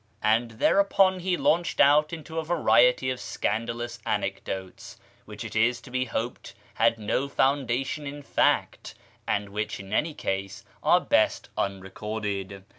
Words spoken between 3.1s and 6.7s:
of scandalous anecdotes, which it is to be hoped